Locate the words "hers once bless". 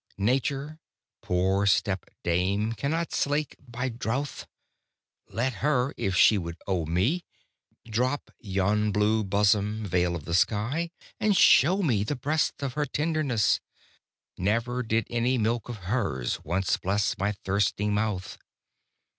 15.85-17.15